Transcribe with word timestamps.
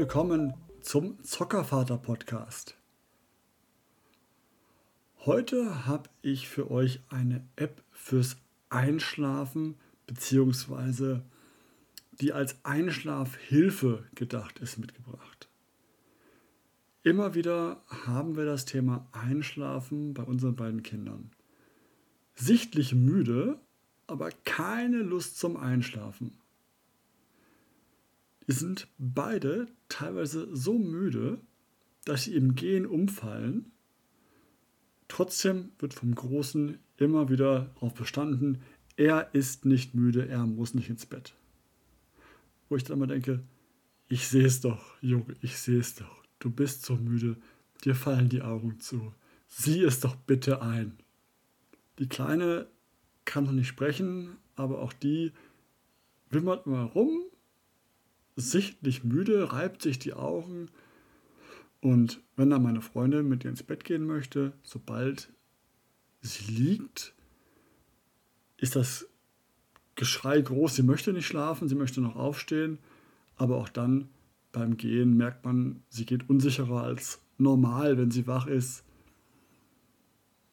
Willkommen 0.00 0.54
zum 0.80 1.22
Zockervater 1.22 1.98
Podcast. 1.98 2.74
Heute 5.26 5.84
habe 5.84 6.08
ich 6.22 6.48
für 6.48 6.70
euch 6.70 7.00
eine 7.10 7.46
App 7.56 7.84
fürs 7.92 8.38
Einschlafen 8.70 9.74
beziehungsweise 10.06 11.22
die 12.12 12.32
als 12.32 12.64
Einschlafhilfe 12.64 14.06
gedacht 14.14 14.58
ist 14.60 14.78
mitgebracht. 14.78 15.50
Immer 17.02 17.34
wieder 17.34 17.84
haben 18.06 18.38
wir 18.38 18.46
das 18.46 18.64
Thema 18.64 19.06
Einschlafen 19.12 20.14
bei 20.14 20.22
unseren 20.22 20.56
beiden 20.56 20.82
Kindern. 20.82 21.30
Sichtlich 22.34 22.94
müde, 22.94 23.60
aber 24.06 24.30
keine 24.46 25.02
Lust 25.02 25.38
zum 25.38 25.58
Einschlafen. 25.58 26.39
Sind 28.50 28.88
beide 28.98 29.68
teilweise 29.88 30.48
so 30.54 30.76
müde, 30.76 31.38
dass 32.04 32.24
sie 32.24 32.34
im 32.34 32.56
Gehen 32.56 32.84
umfallen. 32.84 33.70
Trotzdem 35.06 35.70
wird 35.78 35.94
vom 35.94 36.14
Großen 36.14 36.78
immer 36.96 37.28
wieder 37.28 37.70
darauf 37.74 37.94
bestanden, 37.94 38.62
er 38.96 39.34
ist 39.34 39.64
nicht 39.64 39.94
müde, 39.94 40.28
er 40.28 40.46
muss 40.46 40.74
nicht 40.74 40.90
ins 40.90 41.06
Bett. 41.06 41.34
Wo 42.68 42.76
ich 42.76 42.84
dann 42.84 42.96
immer 42.96 43.06
denke, 43.06 43.40
ich 44.08 44.26
sehe 44.26 44.46
es 44.46 44.60
doch, 44.60 45.00
Junge, 45.00 45.36
ich 45.42 45.56
sehe 45.56 45.78
es 45.78 45.94
doch. 45.94 46.24
Du 46.40 46.50
bist 46.50 46.84
so 46.84 46.96
müde, 46.96 47.36
dir 47.84 47.94
fallen 47.94 48.28
die 48.28 48.42
Augen 48.42 48.80
zu. 48.80 49.14
Sieh 49.46 49.82
es 49.84 50.00
doch 50.00 50.16
bitte 50.16 50.60
ein. 50.60 50.98
Die 51.98 52.08
Kleine 52.08 52.66
kann 53.24 53.44
noch 53.44 53.52
nicht 53.52 53.68
sprechen, 53.68 54.36
aber 54.56 54.80
auch 54.80 54.92
die 54.92 55.32
wimmert 56.30 56.66
immer 56.66 56.82
rum, 56.82 57.22
sichtlich 58.40 59.04
müde, 59.04 59.52
reibt 59.52 59.82
sich 59.82 59.98
die 59.98 60.14
Augen. 60.14 60.68
Und 61.80 62.20
wenn 62.36 62.50
dann 62.50 62.62
meine 62.62 62.82
Freundin 62.82 63.28
mit 63.28 63.44
ihr 63.44 63.50
ins 63.50 63.62
Bett 63.62 63.84
gehen 63.84 64.06
möchte, 64.06 64.52
sobald 64.62 65.32
sie 66.20 66.52
liegt, 66.52 67.14
ist 68.56 68.76
das 68.76 69.08
Geschrei 69.94 70.40
groß. 70.40 70.76
Sie 70.76 70.82
möchte 70.82 71.12
nicht 71.12 71.26
schlafen, 71.26 71.68
sie 71.68 71.74
möchte 71.74 72.00
noch 72.00 72.16
aufstehen, 72.16 72.78
aber 73.36 73.56
auch 73.56 73.68
dann 73.68 74.08
beim 74.52 74.76
Gehen 74.76 75.16
merkt 75.16 75.44
man, 75.44 75.82
sie 75.88 76.06
geht 76.06 76.28
unsicherer 76.28 76.82
als 76.82 77.20
normal, 77.38 77.98
wenn 77.98 78.10
sie 78.10 78.26
wach 78.26 78.46
ist. 78.46 78.84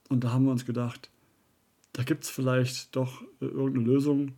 Und 0.09 0.23
da 0.23 0.31
haben 0.31 0.45
wir 0.45 0.51
uns 0.51 0.65
gedacht, 0.65 1.09
da 1.93 2.03
gibt 2.03 2.23
es 2.23 2.29
vielleicht 2.29 2.95
doch 2.95 3.21
äh, 3.41 3.45
irgendeine 3.45 3.85
Lösung. 3.85 4.33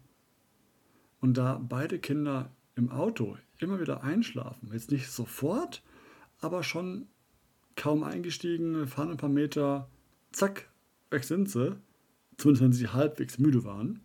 Und 1.20 1.38
da 1.38 1.62
beide 1.68 2.00
Kinder 2.00 2.52
im 2.80 2.90
Auto 2.90 3.38
immer 3.60 3.80
wieder 3.80 4.04
einschlafen, 4.04 4.72
jetzt 4.74 4.92
nicht 4.92 5.12
sofort, 5.12 5.84
aber 6.40 6.64
schon 6.64 7.08
kaum 7.76 8.04
eingestiegen, 8.04 8.88
fahren 8.88 9.12
ein 9.12 9.18
paar 9.18 9.30
Meter, 9.30 9.90
zack, 10.32 10.70
weg 11.12 11.24
sind 11.24 11.50
sie, 11.50 11.76
zumindest 12.38 12.64
wenn 12.64 12.74
sie 12.74 12.88
halbwegs 12.88 13.38
müde 13.38 13.64
waren, 13.66 14.00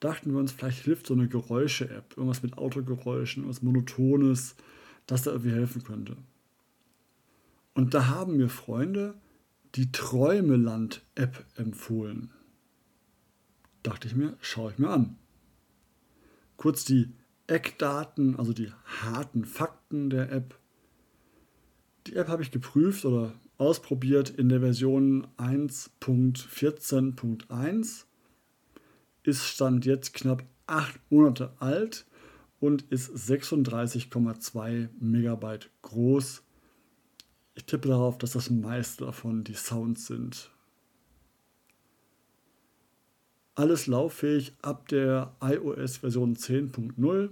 dachten 0.00 0.32
wir 0.32 0.40
uns, 0.40 0.52
vielleicht 0.52 0.84
hilft 0.84 1.06
so 1.06 1.14
eine 1.14 1.28
Geräusche-App, 1.28 2.16
irgendwas 2.16 2.42
mit 2.42 2.56
Autogeräuschen, 2.56 3.46
was 3.46 3.62
Monotones, 3.62 4.56
das 5.06 5.22
da 5.22 5.32
irgendwie 5.32 5.52
helfen 5.52 5.84
könnte. 5.84 6.16
Und 7.74 7.92
da 7.94 8.08
haben 8.08 8.38
mir 8.38 8.48
Freunde 8.48 9.14
die 9.74 9.92
Träumeland-App 9.92 11.44
empfohlen. 11.56 12.32
Dachte 13.82 14.08
ich 14.08 14.16
mir, 14.16 14.36
schaue 14.40 14.72
ich 14.72 14.78
mir 14.78 14.88
an. 14.88 15.16
Kurz 16.56 16.84
die 16.84 17.12
Eckdaten, 17.50 18.36
also 18.36 18.52
die 18.52 18.70
harten 19.02 19.44
Fakten 19.44 20.10
der 20.10 20.30
App. 20.30 20.56
Die 22.06 22.14
App 22.16 22.28
habe 22.28 22.42
ich 22.42 22.50
geprüft 22.50 23.04
oder 23.04 23.34
ausprobiert 23.58 24.30
in 24.30 24.48
der 24.48 24.60
Version 24.60 25.26
1.14.1. 25.36 28.04
Ist 29.22 29.44
Stand 29.44 29.84
jetzt 29.84 30.14
knapp 30.14 30.44
8 30.66 30.98
Monate 31.10 31.52
alt 31.58 32.06
und 32.58 32.90
ist 32.90 33.14
36,2 33.14 34.88
Megabyte 34.98 35.68
groß 35.82 36.42
ich 37.60 37.66
tippe 37.66 37.88
darauf, 37.88 38.16
dass 38.16 38.32
das 38.32 38.48
meiste 38.48 39.04
davon 39.04 39.44
die 39.44 39.52
Sounds 39.52 40.06
sind. 40.06 40.50
Alles 43.60 43.86
lauffähig 43.86 44.54
ab 44.62 44.88
der 44.88 45.34
iOS 45.42 45.98
Version 45.98 46.34
10.0. 46.34 47.28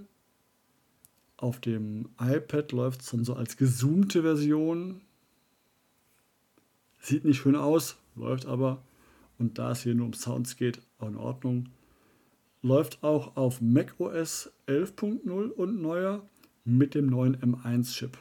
Auf 1.37 1.59
dem 1.59 2.09
iPad 2.21 2.71
läuft 2.71 3.01
es 3.01 3.09
dann 3.09 3.25
so 3.25 3.33
als 3.33 3.57
gezoomte 3.57 4.21
Version. 4.21 5.01
Sieht 6.99 7.25
nicht 7.25 7.39
schön 7.39 7.55
aus, 7.55 7.97
läuft 8.15 8.45
aber. 8.45 8.83
Und 9.39 9.57
da 9.57 9.71
es 9.71 9.81
hier 9.81 9.95
nur 9.95 10.05
um 10.05 10.13
Sounds 10.13 10.55
geht, 10.55 10.83
auch 10.99 11.07
in 11.07 11.15
Ordnung. 11.15 11.69
Läuft 12.61 13.03
auch 13.03 13.35
auf 13.35 13.59
macOS 13.59 14.51
11.0 14.67 15.49
und 15.49 15.81
neuer 15.81 16.21
mit 16.63 16.93
dem 16.93 17.07
neuen 17.07 17.37
M1-Chip. 17.37 18.19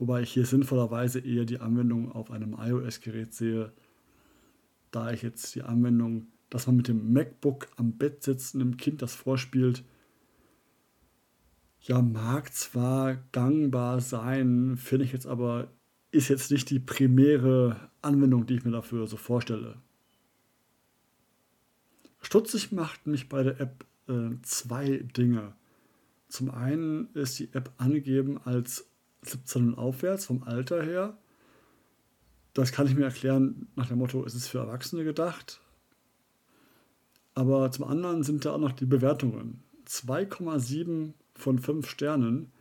Wobei 0.00 0.22
ich 0.22 0.32
hier 0.32 0.44
sinnvollerweise 0.44 1.20
eher 1.20 1.44
die 1.44 1.60
Anwendung 1.60 2.10
auf 2.10 2.32
einem 2.32 2.56
iOS-Gerät 2.58 3.32
sehe, 3.32 3.72
da 4.90 5.12
ich 5.12 5.22
jetzt 5.22 5.54
die 5.54 5.62
Anwendung, 5.62 6.26
dass 6.50 6.66
man 6.66 6.76
mit 6.76 6.88
dem 6.88 7.12
MacBook 7.12 7.68
am 7.76 7.92
Bett 7.96 8.22
sitzt 8.22 8.54
und 8.54 8.60
dem 8.60 8.76
Kind 8.76 9.02
das 9.02 9.14
vorspielt, 9.14 9.84
ja, 11.80 12.00
mag 12.00 12.52
zwar 12.54 13.16
gangbar 13.32 14.00
sein, 14.00 14.76
finde 14.78 15.04
ich 15.04 15.12
jetzt 15.12 15.26
aber, 15.26 15.68
ist 16.10 16.28
jetzt 16.28 16.50
nicht 16.50 16.70
die 16.70 16.78
primäre 16.78 17.90
Anwendung, 18.00 18.46
die 18.46 18.54
ich 18.54 18.64
mir 18.64 18.70
dafür 18.70 19.06
so 19.06 19.16
vorstelle. 19.16 19.76
Stutzig 22.22 22.72
macht 22.72 23.06
mich 23.06 23.28
bei 23.28 23.42
der 23.42 23.60
App 23.60 23.84
äh, 24.08 24.30
zwei 24.42 24.98
Dinge. 25.16 25.52
Zum 26.28 26.50
einen 26.50 27.12
ist 27.12 27.38
die 27.38 27.52
App 27.52 27.70
angegeben 27.76 28.40
als 28.44 28.86
17 29.22 29.68
und 29.68 29.74
aufwärts 29.74 30.26
vom 30.26 30.42
Alter 30.42 30.82
her. 30.82 31.18
Das 32.54 32.72
kann 32.72 32.86
ich 32.86 32.94
mir 32.94 33.04
erklären 33.04 33.68
nach 33.76 33.88
dem 33.88 33.98
Motto, 33.98 34.24
es 34.24 34.34
ist 34.34 34.48
für 34.48 34.58
Erwachsene 34.58 35.04
gedacht. 35.04 35.60
Aber 37.34 37.70
zum 37.70 37.84
anderen 37.84 38.22
sind 38.22 38.44
da 38.44 38.54
auch 38.54 38.58
noch 38.58 38.72
die 38.72 38.86
Bewertungen. 38.86 39.62
2,7 39.86 41.12
von 41.34 41.58
5 41.58 41.88
Sternen 41.88 42.52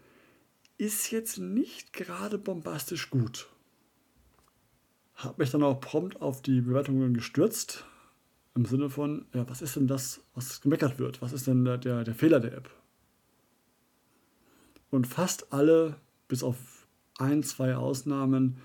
ist 0.78 1.11
jetzt 1.11 1.38
nicht 1.38 1.94
gerade 1.94 2.38
bombastisch 2.38 3.09
gut. 3.09 3.47
Habe 5.16 5.41
mich 5.41 5.51
dann 5.51 5.63
auch 5.63 5.79
prompt 5.79 6.22
auf 6.22 6.41
die 6.41 6.61
Bewertungen 6.61 7.13
gestürzt. 7.13 7.85
Im 8.56 8.66
Sinne 8.66 8.89
von, 8.89 9.25
ja, 9.34 9.47
was 9.50 9.61
ist 9.61 9.75
denn 9.75 9.88
das, 9.88 10.22
was 10.34 10.61
gemeckert 10.61 11.00
wird? 11.00 11.22
Was 11.22 11.34
ist 11.34 11.47
denn 11.47 11.66
der, 11.66 11.78
der, 11.78 12.03
der 12.03 12.16
Fehler 12.16 12.40
der 12.40 12.53
App? 12.53 12.69
Und 14.90 15.07
fast 15.07 15.53
alle 15.53 15.95
bis 16.28 16.44
auf 16.44 16.88
ein, 17.17 17.44
zwei 17.44 17.75
Ausnahmen 17.75 18.57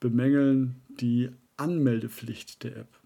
bemängeln 0.00 0.80
die 0.88 1.30
Anmeldepflicht 1.56 2.62
der 2.62 2.76
App. 2.76 3.00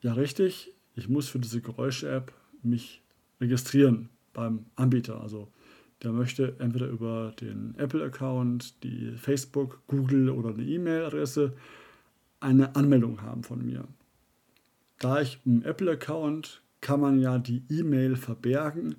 Ja, 0.00 0.12
richtig, 0.12 0.74
ich 0.94 1.08
muss 1.08 1.28
für 1.28 1.38
diese 1.38 1.60
Geräusche-App 1.60 2.32
mich 2.62 3.02
registrieren 3.40 4.08
beim 4.32 4.66
Anbieter. 4.76 5.20
Also 5.20 5.48
der 6.02 6.12
möchte 6.12 6.56
entweder 6.58 6.86
über 6.86 7.32
den 7.40 7.74
Apple-Account, 7.76 8.82
die 8.82 9.12
Facebook, 9.16 9.82
Google 9.86 10.30
oder 10.30 10.50
eine 10.50 10.62
E-Mail-Adresse 10.62 11.54
eine 12.40 12.76
Anmeldung 12.76 13.22
haben 13.22 13.42
von 13.42 13.64
mir. 13.64 13.86
Da 14.98 15.20
ich 15.20 15.40
im 15.44 15.62
Apple-Account 15.62 16.62
kann 16.80 17.00
man 17.00 17.18
ja 17.18 17.38
die 17.38 17.62
E-Mail 17.70 18.16
verbergen, 18.16 18.96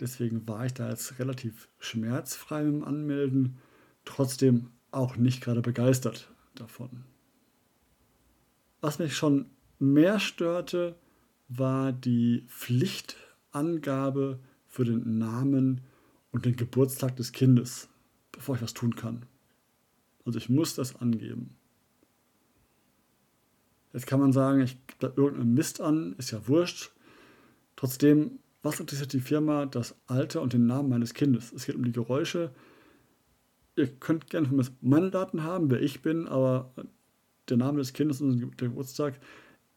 Deswegen 0.00 0.46
war 0.46 0.64
ich 0.64 0.74
da 0.74 0.88
jetzt 0.88 1.18
relativ 1.18 1.68
schmerzfrei 1.80 2.62
im 2.62 2.84
Anmelden, 2.84 3.58
trotzdem 4.04 4.70
auch 4.90 5.16
nicht 5.16 5.42
gerade 5.42 5.60
begeistert 5.60 6.30
davon. 6.54 7.04
Was 8.80 9.00
mich 9.00 9.16
schon 9.16 9.46
mehr 9.80 10.20
störte, 10.20 10.94
war 11.48 11.92
die 11.92 12.44
Pflichtangabe 12.48 14.38
für 14.66 14.84
den 14.84 15.18
Namen 15.18 15.80
und 16.30 16.44
den 16.44 16.56
Geburtstag 16.56 17.16
des 17.16 17.32
Kindes, 17.32 17.88
bevor 18.32 18.56
ich 18.56 18.62
was 18.62 18.74
tun 18.74 18.94
kann. 18.94 19.24
Also 20.24 20.38
ich 20.38 20.48
muss 20.48 20.74
das 20.74 20.96
angeben. 20.96 21.56
Jetzt 23.94 24.06
kann 24.06 24.20
man 24.20 24.32
sagen, 24.32 24.60
ich 24.60 24.76
gebe 24.86 24.98
da 25.00 25.12
irgendeinen 25.16 25.54
Mist 25.54 25.80
an, 25.80 26.14
ist 26.18 26.30
ja 26.30 26.46
wurscht. 26.46 26.92
Trotzdem 27.76 28.38
was 28.62 28.80
interessiert 28.80 29.12
die 29.12 29.20
Firma 29.20 29.66
das 29.66 29.94
Alter 30.06 30.42
und 30.42 30.52
den 30.52 30.66
Namen 30.66 30.88
meines 30.88 31.14
Kindes? 31.14 31.52
Es 31.52 31.66
geht 31.66 31.76
um 31.76 31.84
die 31.84 31.92
Geräusche. 31.92 32.50
Ihr 33.76 33.86
könnt 33.86 34.28
gerne 34.28 34.48
von 34.48 34.56
mir 34.56 34.66
meine 34.80 35.10
Daten 35.10 35.44
haben, 35.44 35.70
wer 35.70 35.80
ich 35.80 36.02
bin, 36.02 36.26
aber 36.26 36.72
der 37.48 37.56
Name 37.56 37.78
des 37.78 37.92
Kindes 37.92 38.20
und 38.20 38.40
der 38.60 38.68
Geburtstag 38.68 39.20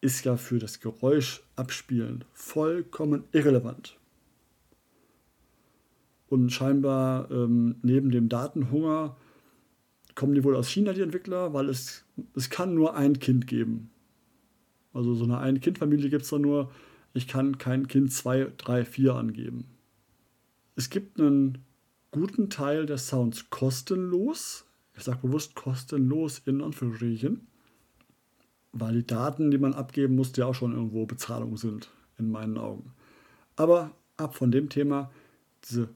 ist 0.02 0.26
ja 0.26 0.36
für 0.36 0.60
das 0.60 0.80
Geräusch 0.80 1.44
abspielen 1.56 2.26
vollkommen 2.34 3.24
irrelevant. 3.32 3.98
Und 6.28 6.50
scheinbar 6.50 7.30
ähm, 7.30 7.76
neben 7.84 8.10
dem 8.10 8.30
Datenhunger 8.30 9.16
kommen 10.16 10.34
die 10.34 10.44
wohl 10.44 10.56
aus 10.56 10.70
China, 10.70 10.94
die 10.94 11.02
Entwickler, 11.02 11.54
weil 11.54 11.70
es, 11.70 12.06
es 12.36 12.50
kann 12.50 12.74
nur 12.74 12.96
ein 12.96 13.20
Kind 13.20 13.48
geben. 13.48 13.92
Also 14.94 15.14
so 15.14 15.24
eine 15.24 15.38
Ein-Kind-Familie 15.38 16.10
gibt 16.10 16.24
es 16.24 16.30
da 16.30 16.40
nur. 16.40 16.72
Ich 17.14 17.28
kann 17.28 17.58
kein 17.58 17.88
Kind 17.88 18.12
2, 18.12 18.54
3, 18.58 18.86
4 18.86 19.16
angeben. 19.16 19.66
Es 20.76 20.90
gibt 20.90 21.20
einen 21.20 21.60
guten 22.12 22.50
Teil 22.50 22.86
der 22.86 22.98
Sounds 22.98 23.50
kostenlos. 23.50 24.66
Ich 24.96 25.04
sage 25.04 25.20
bewusst 25.22 25.56
kostenlos 25.56 26.40
in 26.46 26.62
Anführungsstrichen, 26.62 27.48
weil 28.74 28.96
die 28.96 29.08
Daten, 29.08 29.52
die 29.52 29.58
man 29.58 29.74
abgeben 29.74 30.16
muss, 30.16 30.36
ja 30.36 30.46
auch 30.46 30.56
schon 30.56 30.74
irgendwo 30.74 31.06
Bezahlung 31.06 31.58
sind, 31.58 31.92
in 32.18 32.32
meinen 32.32 32.58
Augen. 32.58 32.94
Aber 33.56 33.92
ab 34.18 34.36
von 34.36 34.52
dem 34.52 34.70
Thema, 34.70 35.12
diese 35.70 35.90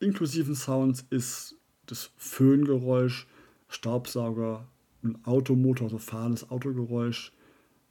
inklusiven 0.00 0.54
Sounds 0.54 1.04
ist 1.10 1.56
das 1.86 2.10
Föhngeräusch, 2.16 3.26
Staubsauger, 3.68 4.66
ein 5.02 5.18
Automotor, 5.24 5.86
also 5.86 5.98
fahrendes 5.98 6.50
Autogeräusch, 6.50 7.32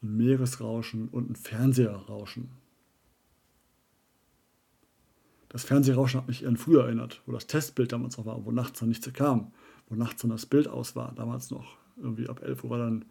ein 0.01 0.17
Meeresrauschen 0.17 1.09
und 1.09 1.29
ein 1.29 1.35
Fernseherrauschen. 1.35 2.49
Das 5.49 5.63
Fernsehrauschen 5.63 6.19
hat 6.19 6.27
mich 6.27 6.43
eher 6.43 6.55
früher 6.57 6.85
erinnert, 6.85 7.21
wo 7.25 7.31
das 7.31 7.47
Testbild 7.47 7.91
damals 7.91 8.17
noch 8.17 8.25
war, 8.25 8.43
wo 8.45 8.51
nachts 8.51 8.79
dann 8.79 8.89
nichts 8.89 9.11
kam, 9.13 9.51
wo 9.87 9.95
nachts 9.95 10.21
dann 10.21 10.31
das 10.31 10.45
Bild 10.45 10.67
aus 10.67 10.95
war, 10.95 11.13
damals 11.15 11.51
noch. 11.51 11.77
Irgendwie 11.95 12.27
ab 12.27 12.41
11 12.43 12.63
Uhr 12.63 12.69
war 12.71 12.79
dann 12.79 13.05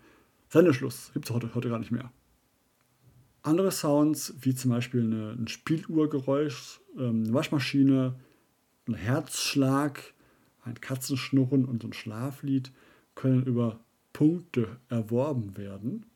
Sendeschluss, 0.57 1.11
gibt 1.13 1.27
es 1.27 1.35
heute, 1.35 1.55
heute 1.55 1.69
gar 1.69 1.79
nicht 1.79 1.91
mehr. 1.91 2.11
Andere 3.43 3.71
Sounds, 3.71 4.35
wie 4.41 4.55
zum 4.55 4.71
Beispiel 4.71 5.03
eine, 5.03 5.33
ein 5.33 5.49
Spieluhrgeräusch, 5.49 6.81
ähm, 6.97 7.25
eine 7.25 7.35
Waschmaschine, 7.35 8.19
ein 8.89 8.95
Herzschlag, 8.95 10.15
ein 10.65 10.81
Katzenschnurren 10.81 11.67
und 11.67 11.85
ein 11.85 11.93
Schlaflied, 11.93 12.73
können 13.15 13.45
über 13.45 13.81
Punkte 14.15 14.79
erworben 14.89 15.59
werden. 15.59 16.07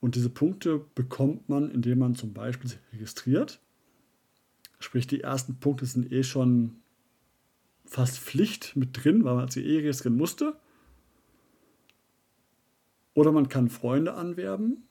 Und 0.00 0.14
diese 0.14 0.28
Punkte 0.28 0.84
bekommt 0.94 1.48
man, 1.48 1.70
indem 1.70 2.00
man 2.00 2.16
zum 2.16 2.34
Beispiel 2.34 2.68
sich 2.68 2.80
registriert. 2.92 3.60
Sprich, 4.78 5.06
die 5.06 5.22
ersten 5.22 5.58
Punkte 5.58 5.86
sind 5.86 6.12
eh 6.12 6.22
schon 6.22 6.76
fast 7.86 8.18
Pflicht 8.18 8.76
mit 8.76 8.90
drin, 8.92 9.24
weil 9.24 9.36
man 9.36 9.48
sie 9.48 9.64
eh 9.64 9.78
registrieren 9.78 10.18
musste. 10.18 10.54
Oder 13.16 13.32
man 13.32 13.48
kann 13.48 13.70
Freunde 13.70 14.12
anwerben. 14.12 14.86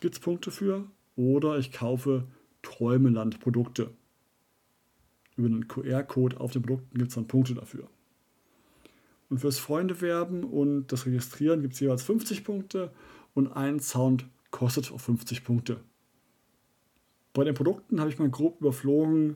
Gibt 0.00 0.14
es 0.14 0.20
Punkte 0.20 0.52
für. 0.52 0.88
Oder 1.16 1.58
ich 1.58 1.72
kaufe 1.72 2.28
Träumeland-Produkte. 2.62 3.90
Über 5.36 5.48
einen 5.48 5.66
QR-Code 5.66 6.38
auf 6.38 6.52
den 6.52 6.62
Produkten 6.62 6.98
gibt 6.98 7.08
es 7.08 7.16
dann 7.16 7.26
Punkte 7.26 7.54
dafür. 7.54 7.88
Und 9.28 9.40
fürs 9.40 9.58
Freunde 9.58 10.00
werben 10.00 10.44
und 10.44 10.86
das 10.92 11.04
Registrieren 11.04 11.62
gibt 11.62 11.74
es 11.74 11.80
jeweils 11.80 12.04
50 12.04 12.44
Punkte 12.44 12.92
und 13.34 13.48
ein 13.48 13.80
Sound 13.80 14.26
kostet 14.52 14.92
auch 14.92 15.00
50 15.00 15.42
Punkte. 15.42 15.80
Bei 17.32 17.42
den 17.42 17.54
Produkten 17.54 17.98
habe 17.98 18.08
ich 18.08 18.20
mal 18.20 18.30
grob 18.30 18.60
überflogen, 18.60 19.34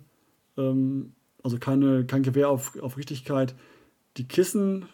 ähm, 0.56 1.14
also 1.42 1.58
keine, 1.58 2.06
kein 2.06 2.22
Gewehr 2.22 2.50
auf, 2.50 2.80
auf 2.80 2.96
Richtigkeit. 2.96 3.56
Die 4.16 4.28
Kissen 4.28 4.86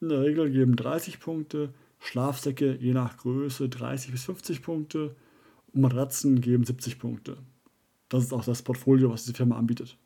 in 0.00 0.08
der 0.08 0.22
Regel 0.22 0.50
geben 0.50 0.76
30 0.76 1.20
Punkte, 1.20 1.72
Schlafsäcke 1.98 2.76
je 2.76 2.92
nach 2.92 3.16
Größe 3.16 3.68
30 3.68 4.12
bis 4.12 4.24
50 4.24 4.62
Punkte 4.62 5.16
und 5.72 5.80
Matratzen 5.80 6.40
geben 6.40 6.64
70 6.64 6.98
Punkte. 6.98 7.38
Das 8.08 8.24
ist 8.24 8.32
auch 8.32 8.44
das 8.44 8.62
Portfolio, 8.62 9.10
was 9.10 9.24
diese 9.24 9.36
Firma 9.36 9.56
anbietet. 9.56 9.98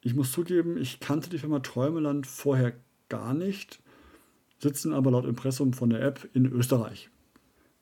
Ich 0.00 0.14
muss 0.14 0.32
zugeben, 0.32 0.76
ich 0.76 0.98
kannte 0.98 1.30
die 1.30 1.38
Firma 1.38 1.60
Träumeland 1.60 2.26
vorher 2.26 2.72
gar 3.08 3.34
nicht 3.34 3.82
sitzen 4.62 4.92
aber 4.92 5.10
laut 5.10 5.26
Impressum 5.26 5.72
von 5.72 5.90
der 5.90 6.02
App 6.02 6.28
in 6.32 6.46
Österreich. 6.46 7.10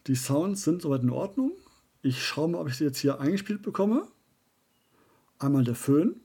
Die 0.06 0.14
Sounds 0.14 0.64
sind 0.64 0.82
soweit 0.82 1.02
in 1.02 1.11
Ordnung. 1.11 1.52
Ich 2.02 2.25
schaue 2.25 2.49
mal, 2.49 2.58
ob 2.58 2.69
ich 2.69 2.76
sie 2.76 2.84
jetzt 2.84 2.99
hier 2.99 3.20
eingespielt 3.20 3.62
bekomme. 3.62 4.08
Einmal 5.38 5.64
der 5.64 5.75
Föhn. 5.75 6.17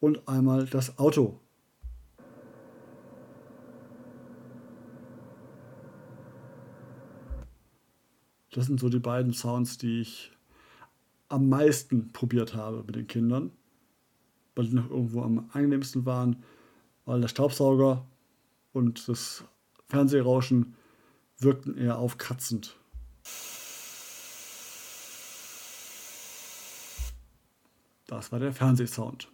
Und 0.00 0.28
einmal 0.28 0.66
das 0.66 0.98
Auto. 0.98 1.40
Das 8.52 8.66
sind 8.66 8.80
so 8.80 8.88
die 8.88 8.98
beiden 8.98 9.32
Sounds, 9.32 9.78
die 9.78 10.00
ich 10.00 10.32
am 11.28 11.48
meisten 11.48 12.12
probiert 12.12 12.54
habe 12.54 12.84
mit 12.84 12.96
den 12.96 13.06
Kindern 13.06 13.50
weil 14.56 14.66
die 14.66 14.74
noch 14.74 14.90
irgendwo 14.90 15.22
am 15.22 15.48
angenehmsten 15.52 16.04
waren, 16.04 16.42
weil 17.04 17.20
der 17.20 17.28
Staubsauger 17.28 18.04
und 18.72 19.06
das 19.06 19.44
Fernsehrauschen 19.86 20.74
wirkten 21.38 21.76
eher 21.76 21.98
aufkratzend. 21.98 22.76
Das 28.06 28.32
war 28.32 28.38
der 28.40 28.52
Fernsehsound. 28.52 29.28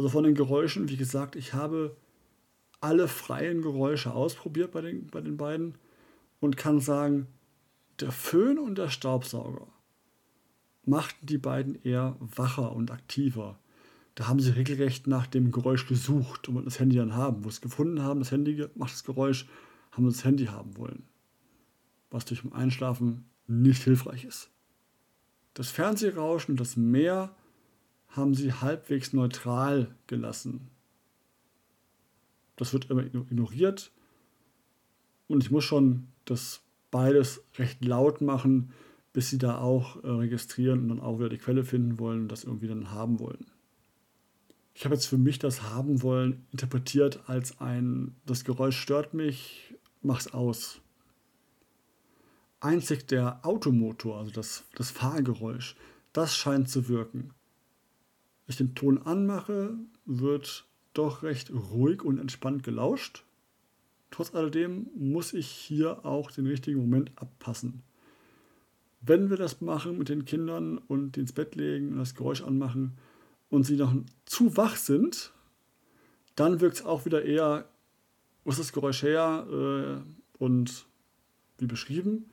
Also 0.00 0.08
von 0.08 0.24
den 0.24 0.34
Geräuschen, 0.34 0.88
wie 0.88 0.96
gesagt, 0.96 1.36
ich 1.36 1.52
habe 1.52 1.94
alle 2.80 3.06
freien 3.06 3.60
Geräusche 3.60 4.14
ausprobiert 4.14 4.72
bei 4.72 4.80
den, 4.80 5.08
bei 5.08 5.20
den 5.20 5.36
beiden 5.36 5.74
und 6.40 6.56
kann 6.56 6.80
sagen, 6.80 7.26
der 8.00 8.10
Föhn 8.10 8.58
und 8.58 8.78
der 8.78 8.88
Staubsauger 8.88 9.66
machten 10.86 11.26
die 11.26 11.36
beiden 11.36 11.74
eher 11.84 12.16
wacher 12.18 12.72
und 12.72 12.90
aktiver 12.90 13.58
da 14.14 14.26
haben 14.26 14.40
sie 14.40 14.54
regelrecht 14.54 15.06
nach 15.06 15.26
dem 15.26 15.52
Geräusch 15.52 15.86
gesucht 15.86 16.48
und 16.48 16.64
das 16.64 16.80
Handy 16.80 16.96
dann 16.96 17.14
haben. 17.14 17.44
Wo 17.44 17.50
sie 17.50 17.56
es 17.56 17.60
gefunden 17.60 18.02
haben, 18.02 18.20
das 18.20 18.30
Handy 18.30 18.66
macht 18.76 18.94
das 18.94 19.04
Geräusch, 19.04 19.46
haben 19.92 20.08
sie 20.08 20.16
das 20.16 20.24
Handy 20.24 20.46
haben 20.46 20.78
wollen. 20.78 21.04
Was 22.10 22.24
durch 22.24 22.40
dem 22.40 22.54
Einschlafen 22.54 23.26
nicht 23.46 23.82
hilfreich 23.82 24.24
ist. 24.24 24.48
Das 25.52 25.70
Fernsehrauschen 25.70 26.52
und 26.52 26.60
das 26.60 26.76
Meer 26.76 27.36
haben 28.10 28.34
sie 28.34 28.52
halbwegs 28.52 29.12
neutral 29.12 29.94
gelassen. 30.06 30.68
Das 32.56 32.72
wird 32.72 32.90
immer 32.90 33.04
ignoriert. 33.04 33.92
Und 35.28 35.42
ich 35.42 35.50
muss 35.50 35.64
schon 35.64 36.08
das 36.24 36.62
beides 36.90 37.42
recht 37.56 37.84
laut 37.84 38.20
machen, 38.20 38.72
bis 39.12 39.30
sie 39.30 39.38
da 39.38 39.58
auch 39.58 40.02
äh, 40.02 40.08
registrieren 40.08 40.80
und 40.80 40.88
dann 40.88 41.00
auch 41.00 41.18
wieder 41.18 41.28
die 41.28 41.38
Quelle 41.38 41.64
finden 41.64 41.98
wollen 41.98 42.22
und 42.22 42.28
das 42.28 42.44
irgendwie 42.44 42.68
dann 42.68 42.90
haben 42.90 43.18
wollen. 43.18 43.46
Ich 44.74 44.84
habe 44.84 44.94
jetzt 44.94 45.06
für 45.06 45.18
mich 45.18 45.38
das 45.38 45.62
haben 45.62 46.02
wollen 46.02 46.46
interpretiert 46.52 47.28
als 47.28 47.60
ein, 47.60 48.14
das 48.24 48.44
Geräusch 48.44 48.78
stört 48.78 49.14
mich, 49.14 49.74
mach's 50.02 50.28
aus. 50.28 50.80
Einzig 52.60 53.06
der 53.08 53.44
Automotor, 53.44 54.18
also 54.18 54.30
das, 54.30 54.64
das 54.74 54.90
Fahrgeräusch, 54.90 55.76
das 56.12 56.36
scheint 56.36 56.68
zu 56.68 56.88
wirken. 56.88 57.32
Ich 58.50 58.56
den 58.56 58.74
Ton 58.74 58.98
anmache, 58.98 59.78
wird 60.06 60.66
doch 60.92 61.22
recht 61.22 61.52
ruhig 61.52 62.02
und 62.02 62.18
entspannt 62.18 62.64
gelauscht. 62.64 63.24
Trotz 64.10 64.34
alledem 64.34 64.88
muss 64.96 65.32
ich 65.32 65.46
hier 65.46 66.04
auch 66.04 66.32
den 66.32 66.46
richtigen 66.46 66.80
Moment 66.80 67.12
abpassen. 67.14 67.84
Wenn 69.00 69.30
wir 69.30 69.36
das 69.36 69.60
machen 69.60 69.96
mit 69.96 70.08
den 70.08 70.24
Kindern 70.24 70.78
und 70.78 71.16
ins 71.16 71.32
Bett 71.32 71.54
legen 71.54 71.92
und 71.92 71.98
das 71.98 72.16
Geräusch 72.16 72.42
anmachen, 72.42 72.98
und 73.50 73.64
sie 73.64 73.76
noch 73.76 73.94
zu 74.24 74.56
wach 74.56 74.76
sind, 74.76 75.32
dann 76.36 76.60
wirkt 76.60 76.76
es 76.78 76.84
auch 76.84 77.04
wieder 77.04 77.24
eher, 77.24 77.68
wo 78.44 78.50
ist 78.50 78.60
das 78.60 78.72
Geräusch 78.72 79.02
her 79.02 79.46
äh, 79.48 80.42
und 80.42 80.86
wie 81.58 81.66
beschrieben. 81.66 82.30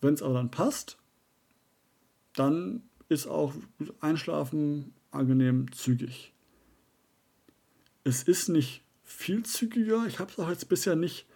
Wenn 0.00 0.14
es 0.14 0.22
aber 0.22 0.34
dann 0.34 0.50
passt, 0.50 0.98
dann 2.34 2.82
ist 3.08 3.26
auch 3.26 3.54
Einschlafen 4.00 4.94
angenehm 5.10 5.70
zügig. 5.72 6.32
Es 8.04 8.22
ist 8.22 8.48
nicht 8.48 8.82
viel 9.04 9.42
zügiger. 9.44 10.06
Ich 10.06 10.18
habe 10.18 10.30
es 10.30 10.38
auch 10.38 10.48
jetzt 10.48 10.68
bisher 10.68 10.96
nicht 10.96 11.26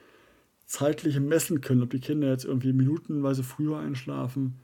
zeitlich 0.67 1.19
messen 1.21 1.61
können, 1.61 1.83
ob 1.83 1.91
die 1.91 2.01
Kinder 2.01 2.29
jetzt 2.29 2.45
irgendwie 2.45 2.73
minutenweise 2.73 3.43
früher 3.43 3.79
einschlafen. 3.79 4.59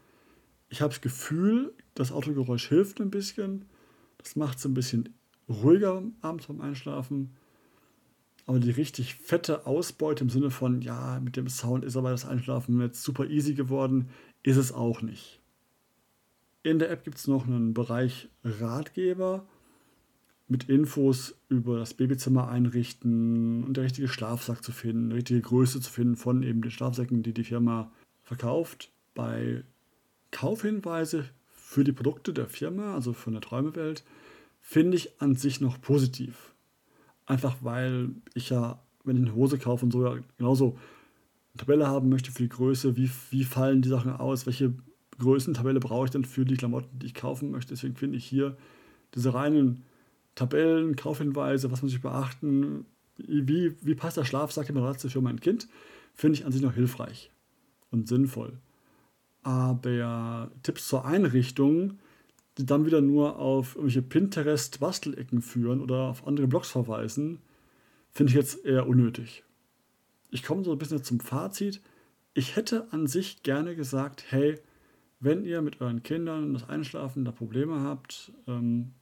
Ich 0.70 0.80
habe 0.80 0.92
das 0.92 1.00
Gefühl, 1.00 1.72
das 1.94 2.12
Autogeräusch 2.12 2.68
hilft 2.68 3.00
ein 3.00 3.10
bisschen. 3.10 3.66
Das 4.18 4.36
macht 4.36 4.58
es 4.58 4.64
ein 4.64 4.74
bisschen 4.74 5.14
ruhiger 5.48 6.02
abends 6.20 6.46
beim 6.46 6.60
Einschlafen. 6.60 7.34
Aber 8.46 8.60
die 8.60 8.70
richtig 8.70 9.14
fette 9.14 9.66
Ausbeute 9.66 10.24
im 10.24 10.30
Sinne 10.30 10.50
von, 10.50 10.80
ja, 10.80 11.20
mit 11.20 11.36
dem 11.36 11.48
Sound 11.48 11.84
ist 11.84 11.96
aber 11.96 12.10
das 12.10 12.24
Einschlafen 12.24 12.80
jetzt 12.80 13.02
super 13.02 13.26
easy 13.26 13.54
geworden, 13.54 14.08
ist 14.42 14.56
es 14.56 14.72
auch 14.72 15.02
nicht. 15.02 15.40
In 16.68 16.78
der 16.78 16.90
App 16.90 17.02
gibt 17.02 17.16
es 17.16 17.26
noch 17.26 17.46
einen 17.46 17.72
Bereich 17.72 18.28
Ratgeber. 18.44 19.46
mit 20.48 20.68
Infos 20.68 21.34
über 21.48 21.78
das 21.78 21.94
Babyzimmer 21.94 22.48
einrichten 22.48 23.64
und 23.64 23.76
der 23.76 23.84
richtige 23.84 24.08
Schlafsack 24.08 24.62
zu 24.62 24.72
finden, 24.72 25.08
die 25.08 25.16
richtige 25.16 25.40
Größe 25.40 25.80
zu 25.80 25.90
finden 25.90 26.16
von 26.16 26.42
eben 26.42 26.60
den 26.60 26.70
Schlafsäcken, 26.70 27.22
die 27.22 27.32
die 27.32 27.44
Firma 27.44 27.90
verkauft. 28.22 28.90
Bei 29.14 29.62
Kaufhinweise 30.30 31.24
für 31.54 31.84
die 31.84 31.92
Produkte 31.92 32.34
der 32.34 32.48
Firma, 32.48 32.94
also 32.94 33.14
von 33.14 33.32
der 33.32 33.42
Träumewelt, 33.42 34.04
finde 34.60 34.98
ich 34.98 35.22
an 35.22 35.36
sich 35.36 35.62
noch 35.62 35.80
positiv. 35.80 36.54
Einfach 37.24 37.56
weil 37.62 38.10
ich 38.34 38.50
ja, 38.50 38.78
wenn 39.04 39.16
ich 39.16 39.22
eine 39.22 39.34
Hose 39.34 39.58
kaufe 39.58 39.86
und 39.86 39.92
so, 39.92 40.04
ja 40.04 40.18
genauso 40.36 40.78
eine 41.54 41.58
Tabelle 41.58 41.88
haben 41.88 42.10
möchte 42.10 42.30
für 42.30 42.42
die 42.42 42.48
Größe, 42.50 42.96
wie, 42.96 43.10
wie 43.30 43.44
fallen 43.44 43.80
die 43.80 43.88
Sachen 43.88 44.12
aus, 44.12 44.44
welche 44.44 44.74
Größentabelle 45.18 45.80
brauche 45.80 46.06
ich 46.06 46.10
dann 46.10 46.24
für 46.24 46.44
die 46.44 46.56
Klamotten, 46.56 46.98
die 46.98 47.06
ich 47.06 47.14
kaufen 47.14 47.50
möchte. 47.50 47.74
Deswegen 47.74 47.96
finde 47.96 48.18
ich 48.18 48.24
hier 48.24 48.56
diese 49.14 49.34
reinen 49.34 49.84
Tabellen, 50.34 50.96
Kaufhinweise, 50.96 51.70
was 51.72 51.82
muss 51.82 51.92
ich 51.92 52.00
beachten, 52.00 52.86
wie, 53.16 53.74
wie 53.80 53.94
passt 53.94 54.16
der 54.16 54.24
Schlafsack 54.24 54.68
im 54.68 54.76
Matratze 54.76 55.10
für 55.10 55.20
mein 55.20 55.40
Kind, 55.40 55.68
finde 56.14 56.38
ich 56.38 56.46
an 56.46 56.52
sich 56.52 56.62
noch 56.62 56.74
hilfreich 56.74 57.30
und 57.90 58.06
sinnvoll. 58.06 58.58
Aber 59.42 60.50
Tipps 60.62 60.88
zur 60.88 61.04
Einrichtung, 61.04 61.98
die 62.58 62.66
dann 62.66 62.86
wieder 62.86 63.00
nur 63.00 63.38
auf 63.38 63.74
irgendwelche 63.74 64.02
Pinterest-Bastelecken 64.02 65.42
führen 65.42 65.80
oder 65.80 66.02
auf 66.02 66.26
andere 66.26 66.46
Blogs 66.46 66.70
verweisen, 66.70 67.40
finde 68.10 68.30
ich 68.30 68.36
jetzt 68.36 68.64
eher 68.64 68.86
unnötig. 68.86 69.44
Ich 70.30 70.42
komme 70.42 70.64
so 70.64 70.72
ein 70.72 70.78
bisschen 70.78 71.02
zum 71.02 71.20
Fazit. 71.20 71.80
Ich 72.34 72.56
hätte 72.56 72.86
an 72.92 73.06
sich 73.06 73.42
gerne 73.42 73.74
gesagt, 73.74 74.24
hey, 74.28 74.58
wenn 75.20 75.44
ihr 75.44 75.62
mit 75.62 75.80
euren 75.80 76.02
Kindern 76.02 76.54
das 76.54 76.68
Einschlafen 76.68 77.24
da 77.24 77.32
Probleme 77.32 77.80
habt, 77.80 78.32
ähm, 78.46 78.92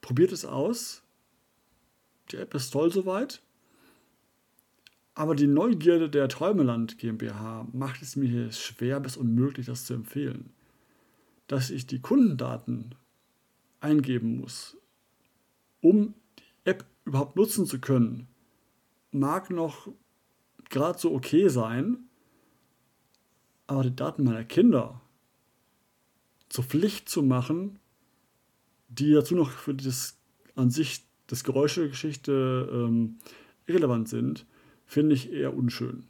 probiert 0.00 0.32
es 0.32 0.44
aus. 0.44 1.02
Die 2.30 2.36
App 2.36 2.54
ist 2.54 2.70
toll 2.70 2.92
soweit. 2.92 3.42
Aber 5.14 5.36
die 5.36 5.46
Neugierde 5.46 6.10
der 6.10 6.28
Träumeland 6.28 6.98
GmbH 6.98 7.68
macht 7.72 8.02
es 8.02 8.16
mir 8.16 8.50
schwer 8.50 8.98
bis 8.98 9.16
unmöglich, 9.16 9.66
das 9.66 9.84
zu 9.84 9.94
empfehlen. 9.94 10.52
Dass 11.46 11.70
ich 11.70 11.86
die 11.86 12.00
Kundendaten 12.00 12.96
eingeben 13.80 14.40
muss, 14.40 14.76
um 15.80 16.14
die 16.38 16.70
App 16.70 16.84
überhaupt 17.04 17.36
nutzen 17.36 17.66
zu 17.66 17.80
können, 17.80 18.26
mag 19.12 19.50
noch 19.50 19.88
gerade 20.70 20.98
so 20.98 21.14
okay 21.14 21.48
sein, 21.48 22.08
aber 23.66 23.82
die 23.84 23.96
Daten 23.96 24.24
meiner 24.24 24.44
Kinder 24.44 25.00
zur 26.48 26.64
Pflicht 26.64 27.08
zu 27.08 27.22
machen, 27.22 27.78
die 28.88 29.12
dazu 29.12 29.34
noch 29.34 29.50
für 29.50 29.74
das 29.74 30.18
an 30.54 30.70
sich 30.70 31.04
das 31.26 31.42
Geräuschegeschichte 31.42 32.68
ähm, 32.70 33.16
irrelevant 33.66 34.08
sind, 34.08 34.46
finde 34.86 35.14
ich 35.14 35.32
eher 35.32 35.56
unschön. 35.56 36.04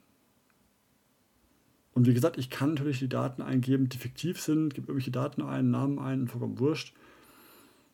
Und 1.93 2.07
wie 2.07 2.15
gesagt, 2.15 2.39
ich 2.39 2.51
kann 2.51 2.71
natürlich 2.71 2.99
die 2.99 3.09
Daten 3.09 3.41
eingeben, 3.41 3.89
die 3.89 3.99
fiktiv 3.99 4.41
sind, 4.41 4.75
gebe 4.75 4.89
irgendwelche 4.89 5.13
Daten 5.13 5.43
ein, 5.43 5.71
Namen 5.71 6.01
ein, 6.01 6.27
vollkommen 6.27 6.59
wurscht. 6.59 6.93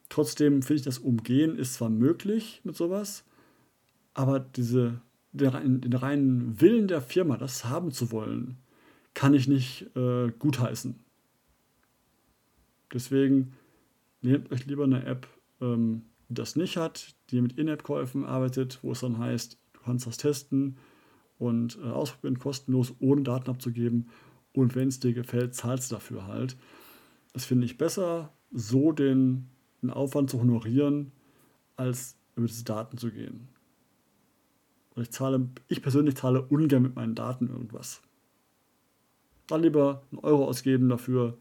Trotzdem 0.08 0.62
finde 0.62 0.80
ich, 0.80 0.84
das 0.84 0.98
Umgehen 0.98 1.56
ist 1.56 1.74
zwar 1.74 1.90
möglich 1.90 2.62
mit 2.64 2.74
sowas, 2.74 3.24
aber 4.14 4.40
diese, 4.40 5.02
den, 5.32 5.82
den 5.82 5.92
reinen 5.92 6.60
Willen 6.60 6.88
der 6.88 7.02
Firma, 7.02 7.36
das 7.36 7.66
haben 7.66 7.92
zu 7.92 8.10
wollen, 8.10 8.56
kann 9.14 9.34
ich 9.34 9.48
nicht 9.48 9.94
äh, 9.96 10.30
gutheißen. 10.38 10.98
Deswegen 12.92 13.52
nehmt 14.22 14.50
euch 14.52 14.66
lieber 14.66 14.84
eine 14.84 15.04
App, 15.04 15.26
ähm, 15.60 16.02
die 16.28 16.34
das 16.34 16.56
nicht 16.56 16.76
hat, 16.76 17.14
die 17.30 17.40
mit 17.40 17.58
In-App-Käufen 17.58 18.24
arbeitet, 18.24 18.78
wo 18.82 18.92
es 18.92 19.00
dann 19.00 19.18
heißt, 19.18 19.58
du 19.72 19.80
kannst 19.80 20.06
das 20.06 20.16
testen 20.16 20.76
und 21.38 21.78
äh, 21.82 21.88
ausprobieren 21.88 22.38
kostenlos, 22.38 22.94
ohne 23.00 23.22
Daten 23.22 23.50
abzugeben. 23.50 24.10
Und 24.52 24.74
wenn 24.74 24.88
es 24.88 25.00
dir 25.00 25.12
gefällt, 25.12 25.54
zahlst 25.54 25.90
du 25.90 25.96
dafür 25.96 26.26
halt. 26.26 26.56
Das 27.32 27.44
finde 27.44 27.66
ich 27.66 27.78
besser, 27.78 28.32
so 28.52 28.92
den, 28.92 29.48
den 29.82 29.90
Aufwand 29.90 30.30
zu 30.30 30.40
honorieren, 30.40 31.12
als 31.76 32.16
über 32.34 32.46
diese 32.46 32.64
Daten 32.64 32.98
zu 32.98 33.10
gehen. 33.10 33.48
Und 34.94 35.02
ich 35.02 35.10
zahle, 35.10 35.48
ich 35.68 35.82
persönlich 35.82 36.16
zahle 36.16 36.42
ungern 36.42 36.82
mit 36.82 36.96
meinen 36.96 37.14
Daten 37.14 37.48
irgendwas. 37.48 38.02
Dann 39.50 39.62
lieber 39.62 40.02
einen 40.12 40.20
Euro 40.20 40.46
ausgeben 40.46 40.88
dafür, 40.88 41.36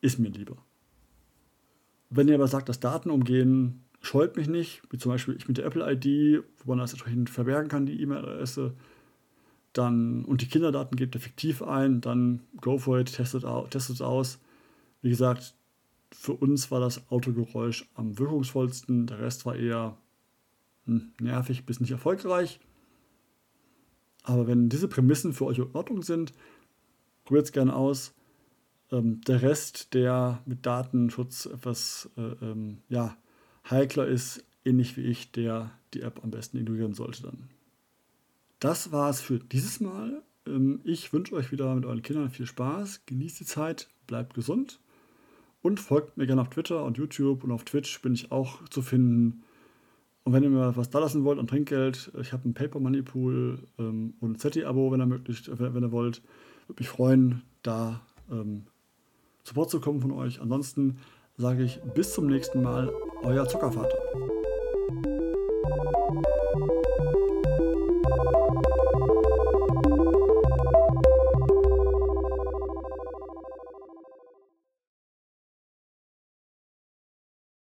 ist 0.00 0.20
mir 0.20 0.30
lieber. 0.30 0.56
Wenn 2.08 2.28
ihr 2.28 2.36
aber 2.36 2.46
sagt, 2.46 2.68
das 2.68 2.78
Datenumgehen 2.78 3.82
scheut 4.00 4.36
mich 4.36 4.48
nicht, 4.48 4.82
wie 4.90 4.98
zum 4.98 5.10
Beispiel 5.10 5.34
ich 5.34 5.48
mit 5.48 5.58
der 5.58 5.66
Apple-ID, 5.66 6.44
wo 6.58 6.70
man 6.70 6.78
das 6.78 6.92
entsprechend 6.92 7.28
verbergen 7.28 7.68
kann, 7.68 7.84
die 7.84 8.00
E-Mail-Adresse, 8.00 8.74
dann 9.72 10.24
und 10.24 10.40
die 10.40 10.48
Kinderdaten 10.48 10.96
gebt 10.96 11.16
ihr 11.16 11.20
fiktiv 11.20 11.62
ein, 11.62 12.00
dann 12.00 12.42
go 12.60 12.78
for 12.78 13.00
it, 13.00 13.12
testet, 13.12 13.42
es 13.44 14.00
aus. 14.00 14.38
Wie 15.02 15.10
gesagt, 15.10 15.54
für 16.12 16.34
uns 16.34 16.70
war 16.70 16.78
das 16.78 17.10
Autogeräusch 17.10 17.88
am 17.94 18.20
wirkungsvollsten, 18.20 19.08
der 19.08 19.18
Rest 19.18 19.46
war 19.46 19.56
eher 19.56 19.96
hm, 20.86 21.12
nervig 21.20 21.66
bis 21.66 21.80
nicht 21.80 21.90
erfolgreich. 21.90 22.60
Aber 24.22 24.46
wenn 24.46 24.68
diese 24.68 24.86
Prämissen 24.86 25.32
für 25.32 25.46
euch 25.46 25.58
in 25.58 25.72
Ordnung 25.72 26.02
sind, 26.02 26.32
probiert 27.30 27.46
es 27.46 27.52
gerne 27.52 27.76
aus. 27.76 28.12
Ähm, 28.90 29.20
der 29.20 29.40
Rest, 29.40 29.94
der 29.94 30.42
mit 30.46 30.66
Datenschutz 30.66 31.46
etwas 31.46 32.10
äh, 32.16 32.22
ähm, 32.44 32.78
ja, 32.88 33.16
heikler 33.70 34.08
ist, 34.08 34.44
ähnlich 34.64 34.96
wie 34.96 35.02
ich, 35.02 35.30
der 35.30 35.70
die 35.94 36.00
App 36.00 36.24
am 36.24 36.32
besten 36.32 36.58
ignorieren 36.58 36.92
sollte 36.92 37.22
dann. 37.22 37.48
Das 38.58 38.90
war 38.90 39.08
es 39.10 39.20
für 39.20 39.38
dieses 39.38 39.78
Mal. 39.78 40.24
Ähm, 40.44 40.80
ich 40.82 41.12
wünsche 41.12 41.36
euch 41.36 41.52
wieder 41.52 41.72
mit 41.72 41.84
euren 41.86 42.02
Kindern 42.02 42.30
viel 42.30 42.46
Spaß, 42.46 43.06
genießt 43.06 43.38
die 43.38 43.44
Zeit, 43.44 43.88
bleibt 44.08 44.34
gesund 44.34 44.80
und 45.62 45.78
folgt 45.78 46.16
mir 46.16 46.26
gerne 46.26 46.40
auf 46.40 46.50
Twitter 46.50 46.82
und 46.84 46.98
YouTube 46.98 47.44
und 47.44 47.52
auf 47.52 47.62
Twitch 47.62 48.02
bin 48.02 48.12
ich 48.12 48.32
auch 48.32 48.68
zu 48.70 48.82
finden. 48.82 49.44
Und 50.24 50.32
wenn 50.32 50.42
ihr 50.42 50.50
mir 50.50 50.76
was 50.76 50.90
da 50.90 50.98
lassen 50.98 51.22
wollt 51.22 51.38
an 51.38 51.46
Trinkgeld, 51.46 52.10
ich 52.20 52.32
habe 52.32 52.48
ein 52.48 52.54
Paper 52.54 52.80
Money 52.80 53.02
Pool 53.02 53.68
ähm, 53.78 54.14
und 54.18 54.32
ein 54.32 54.38
ZT-Abo, 54.40 54.90
wenn 54.90 54.98
wenn, 54.98 55.74
wenn 55.74 55.84
ihr 55.84 55.92
wollt. 55.92 56.22
Würde 56.70 56.82
mich 56.82 56.88
freuen, 56.88 57.42
da 57.64 58.00
ähm, 58.30 58.64
Support 59.42 59.70
zu 59.70 59.80
kommen 59.80 60.00
von 60.00 60.12
euch. 60.12 60.40
Ansonsten 60.40 61.00
sage 61.36 61.64
ich 61.64 61.80
bis 61.94 62.14
zum 62.14 62.28
nächsten 62.28 62.62
Mal, 62.62 62.92
euer 63.24 63.48
Zuckervater. 63.48 63.98